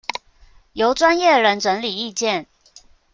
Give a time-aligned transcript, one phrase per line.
[0.73, 2.47] 由專業人整理意見